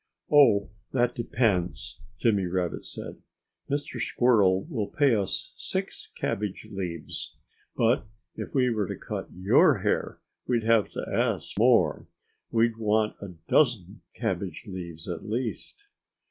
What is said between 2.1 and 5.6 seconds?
Jimmy Rabbit said. "Mr. Squirrel will pay us